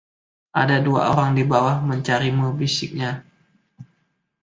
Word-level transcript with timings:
"Ada 0.61 0.77
dua 0.87 1.01
orang 1.13 1.31
di 1.37 1.43
bawah 1.51 1.77
mencarimu," 1.89 2.47
bisiknya. 2.59 3.11